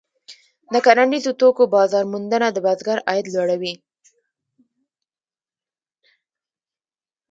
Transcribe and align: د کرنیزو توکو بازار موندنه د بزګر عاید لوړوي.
د 0.73 0.75
کرنیزو 0.85 1.31
توکو 1.39 1.63
بازار 1.75 2.03
موندنه 2.11 2.47
د 2.51 2.57
بزګر 2.65 2.97
عاید 3.07 3.27
لوړوي. 3.33 3.73